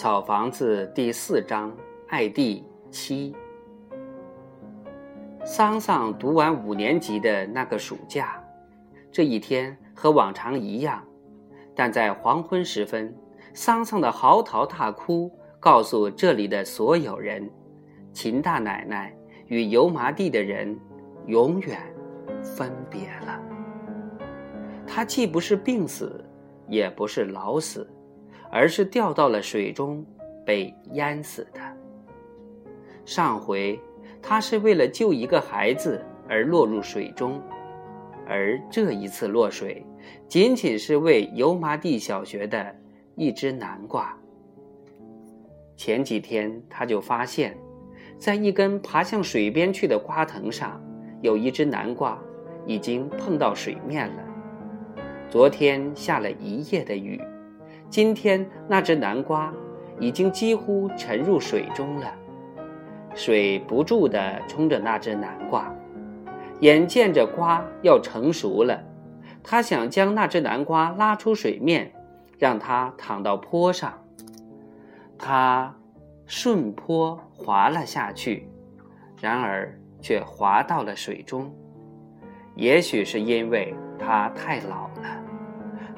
[0.00, 1.70] 草房子第四章，
[2.08, 3.36] 爱第七。
[5.44, 8.42] 桑桑读完五年级的那个暑假，
[9.12, 11.04] 这一天和往常一样，
[11.76, 13.14] 但在黄昏时分，
[13.52, 17.46] 桑桑的嚎啕大哭告诉这里的所有人，
[18.10, 19.14] 秦大奶奶
[19.48, 20.80] 与油麻地的人
[21.26, 21.78] 永远
[22.42, 23.38] 分别了。
[24.86, 26.24] 她既不是病死，
[26.68, 27.86] 也不是老死。
[28.50, 30.04] 而是掉到了水中，
[30.44, 31.60] 被淹死的。
[33.04, 33.80] 上回
[34.20, 37.40] 他是为了救一个孩子而落入水中，
[38.26, 39.84] 而这一次落水，
[40.28, 42.74] 仅仅是为油麻地小学的
[43.14, 44.16] 一只南瓜。
[45.76, 47.56] 前几天他就发现，
[48.18, 50.80] 在一根爬向水边去的瓜藤上，
[51.22, 52.20] 有一只南瓜
[52.66, 54.24] 已经碰到水面了。
[55.28, 57.20] 昨天下了一夜的雨。
[57.90, 59.52] 今天那只南瓜
[59.98, 62.06] 已经几乎沉入水中了，
[63.16, 65.74] 水不住地冲着那只南瓜，
[66.60, 68.80] 眼见着瓜要成熟了，
[69.42, 71.92] 他想将那只南瓜拉出水面，
[72.38, 73.92] 让它躺到坡上。
[75.18, 75.74] 他
[76.26, 78.48] 顺坡滑了下去，
[79.20, 81.52] 然而却滑到了水中。
[82.54, 85.19] 也许是因为他太老了。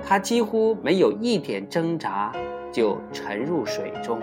[0.05, 2.33] 他几乎没有一点挣扎，
[2.72, 4.20] 就沉入水中。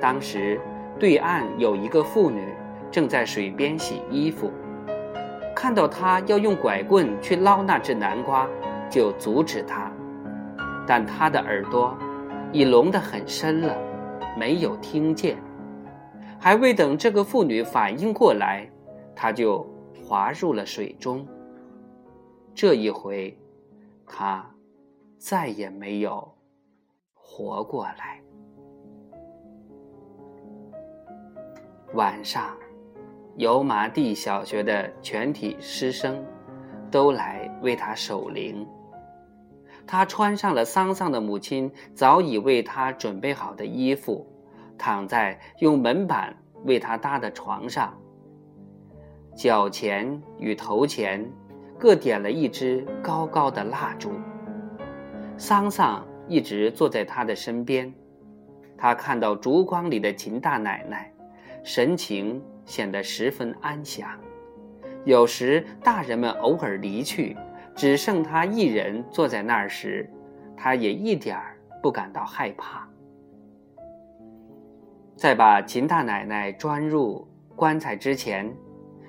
[0.00, 0.60] 当时，
[0.98, 2.42] 对岸有一个妇女
[2.90, 4.50] 正在水边洗衣服，
[5.54, 8.48] 看到他要用拐棍去捞那只南瓜，
[8.90, 9.92] 就阻止他。
[10.86, 11.96] 但他的耳朵
[12.50, 13.76] 已聋得很深了，
[14.38, 15.36] 没有听见。
[16.38, 18.66] 还未等这个妇女反应过来，
[19.14, 19.66] 他就
[20.02, 21.26] 滑入了水中。
[22.54, 23.36] 这一回。
[24.08, 24.44] 他
[25.18, 26.34] 再也没有
[27.14, 28.20] 活过来。
[31.94, 32.56] 晚上，
[33.36, 36.24] 油麻地小学的全体师生
[36.90, 38.66] 都来为他守灵。
[39.86, 44.26] 他穿上了桑桑的母亲早已为他准备好的衣服，
[44.76, 47.98] 躺在用门板为他搭的床上，
[49.34, 51.30] 脚前与头前。
[51.78, 54.10] 各点了一支高高的蜡烛。
[55.36, 57.94] 桑桑一直坐在他的身边，
[58.76, 61.12] 他看到烛光里的秦大奶奶，
[61.62, 64.10] 神情显得十分安详。
[65.04, 67.36] 有时大人们偶尔离去，
[67.76, 70.10] 只剩他一人坐在那儿时，
[70.56, 72.88] 他也一点儿不感到害怕。
[75.14, 78.52] 在把秦大奶奶装入棺材之前，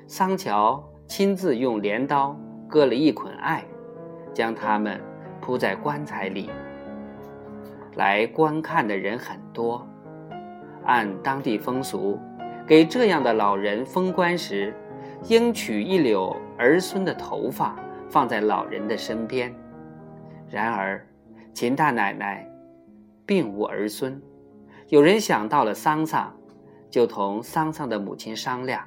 [0.06, 2.40] 桑乔亲自用镰刀。
[2.70, 3.66] 割了一捆艾，
[4.34, 5.02] 将它们
[5.42, 6.50] 铺在棺材里。
[7.96, 9.86] 来观看的人很多。
[10.86, 12.18] 按当地风俗，
[12.66, 14.74] 给这样的老人封棺时，
[15.28, 17.76] 应取一绺儿孙的头发
[18.08, 19.54] 放在老人的身边。
[20.48, 21.06] 然而，
[21.54, 22.50] 秦大奶奶
[23.26, 24.22] 并无儿孙。
[24.88, 26.34] 有人想到了桑桑，
[26.90, 28.82] 就同桑桑的母亲商量，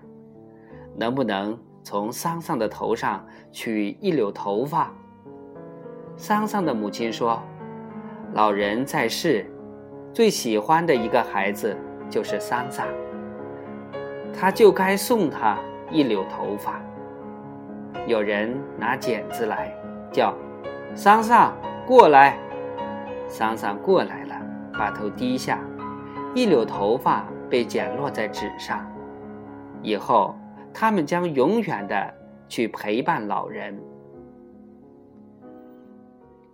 [0.96, 1.58] 能不能。
[1.82, 4.92] 从桑桑的头上取一绺头发。
[6.16, 7.42] 桑桑的母亲说
[8.34, 9.44] ：“老人在世，
[10.12, 11.76] 最喜欢的一个孩子
[12.08, 12.86] 就是桑桑，
[14.32, 15.58] 他就该送他
[15.90, 16.80] 一绺头发。”
[18.06, 19.74] 有人拿剪子来，
[20.12, 20.34] 叫
[20.94, 21.52] 桑桑
[21.86, 22.38] 过来。
[23.28, 24.34] 桑桑过来了，
[24.72, 25.58] 把头低下，
[26.34, 28.86] 一绺头发被剪落在纸上，
[29.82, 30.34] 以后。
[30.74, 32.14] 他们将永远的
[32.48, 33.78] 去陪伴老人。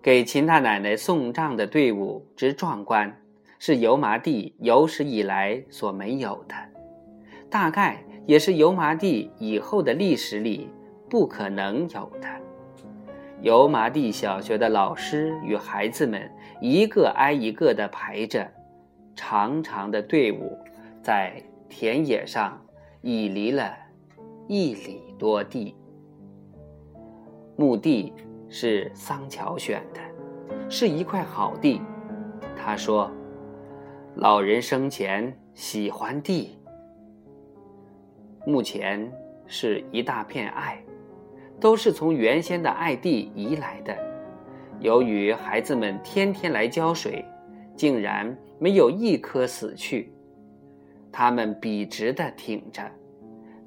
[0.01, 3.15] 给秦大奶奶送葬的队伍之壮观，
[3.59, 6.55] 是油麻地有史以来所没有的，
[7.51, 10.71] 大概也是油麻地以后的历史里
[11.11, 12.28] 不可能有的。
[13.43, 18.48] 油麻地小学的老师与孩子们一个挨一个的排着，
[19.15, 20.57] 长长的队伍
[21.03, 22.60] 在田野上
[23.03, 23.77] 已离了。
[24.50, 25.77] 一里多地，
[27.54, 28.15] 墓地
[28.48, 30.00] 是桑乔选的，
[30.71, 31.83] 是一块好地。
[32.56, 33.10] 他说
[34.16, 36.59] ：“老人生前喜欢地。”
[38.47, 39.12] 目前
[39.47, 40.83] 是一大片艾，
[41.60, 43.94] 都是从原先的艾地移来的。
[44.80, 47.22] 由于孩子们天天来浇水，
[47.77, 50.10] 竟然没有一棵死去，
[51.12, 52.91] 它们笔直的挺着。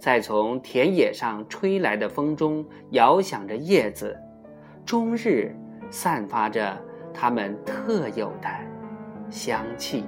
[0.01, 4.19] 在从田野上吹来的风中摇响着叶子，
[4.83, 5.56] 终日
[5.92, 6.75] 散发着
[7.13, 8.50] 它们特有的
[9.30, 10.03] 香气。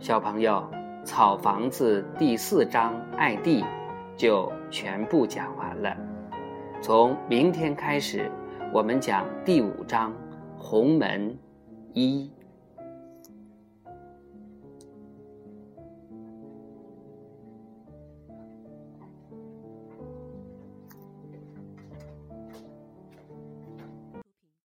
[0.00, 0.68] 小朋友，
[1.04, 3.64] 草房子第四章爱地
[4.16, 5.96] 就全部讲完了。
[6.82, 8.28] 从明天开始，
[8.72, 10.12] 我们讲第五章
[10.56, 11.38] 红门
[11.92, 12.28] 一。